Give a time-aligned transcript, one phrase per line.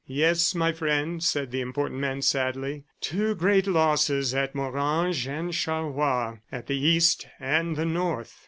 [0.07, 2.85] "Yes, my friend," said the important man sadly.
[3.01, 8.39] "Two great losses at Morhange and Charleroi, at the East and the North.